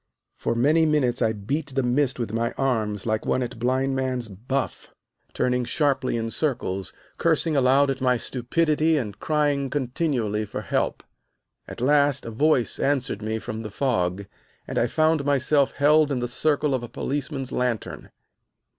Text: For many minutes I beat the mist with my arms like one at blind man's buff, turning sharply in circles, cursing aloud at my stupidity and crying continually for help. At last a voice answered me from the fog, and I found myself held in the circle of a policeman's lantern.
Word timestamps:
For 0.35 0.55
many 0.55 0.87
minutes 0.87 1.21
I 1.21 1.31
beat 1.31 1.75
the 1.75 1.83
mist 1.83 2.17
with 2.17 2.33
my 2.33 2.53
arms 2.53 3.05
like 3.05 3.23
one 3.23 3.43
at 3.43 3.59
blind 3.59 3.95
man's 3.95 4.29
buff, 4.29 4.89
turning 5.31 5.63
sharply 5.63 6.17
in 6.17 6.31
circles, 6.31 6.91
cursing 7.19 7.55
aloud 7.55 7.91
at 7.91 8.01
my 8.01 8.17
stupidity 8.17 8.97
and 8.97 9.19
crying 9.19 9.69
continually 9.69 10.43
for 10.43 10.61
help. 10.61 11.03
At 11.67 11.81
last 11.81 12.25
a 12.25 12.31
voice 12.31 12.79
answered 12.79 13.21
me 13.21 13.37
from 13.37 13.61
the 13.61 13.69
fog, 13.69 14.25
and 14.67 14.79
I 14.79 14.87
found 14.87 15.23
myself 15.23 15.73
held 15.73 16.11
in 16.11 16.17
the 16.17 16.27
circle 16.27 16.73
of 16.73 16.81
a 16.81 16.89
policeman's 16.89 17.51
lantern. 17.51 18.09